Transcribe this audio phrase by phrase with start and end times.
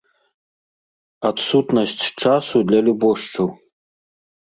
[1.31, 3.47] Адсутнасць часу для любошчаў.